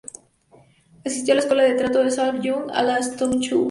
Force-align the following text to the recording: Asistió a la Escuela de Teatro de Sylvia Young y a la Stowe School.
Asistió 1.05 1.33
a 1.33 1.35
la 1.35 1.41
Escuela 1.41 1.61
de 1.61 1.75
Teatro 1.75 2.03
de 2.03 2.09
Sylvia 2.09 2.41
Young 2.41 2.71
y 2.71 2.73
a 2.73 2.81
la 2.81 3.03
Stowe 3.03 3.37
School. 3.39 3.59